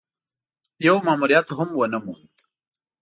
يو 0.87 0.95
ماموريت 1.05 1.47
هم 1.57 1.69
ونه 1.79 1.99
موند. 2.05 2.29